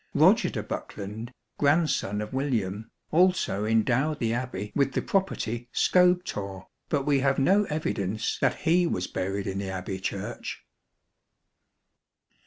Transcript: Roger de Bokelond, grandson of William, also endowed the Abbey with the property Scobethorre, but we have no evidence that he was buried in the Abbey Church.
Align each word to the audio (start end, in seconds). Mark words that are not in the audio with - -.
Roger 0.15 0.49
de 0.49 0.63
Bokelond, 0.63 1.29
grandson 1.59 2.21
of 2.21 2.33
William, 2.33 2.89
also 3.11 3.65
endowed 3.65 4.17
the 4.17 4.33
Abbey 4.33 4.71
with 4.75 4.93
the 4.93 5.01
property 5.03 5.69
Scobethorre, 5.75 6.65
but 6.89 7.05
we 7.05 7.19
have 7.19 7.37
no 7.37 7.65
evidence 7.65 8.39
that 8.41 8.61
he 8.61 8.87
was 8.87 9.05
buried 9.05 9.45
in 9.45 9.59
the 9.59 9.69
Abbey 9.69 9.99
Church. 9.99 10.65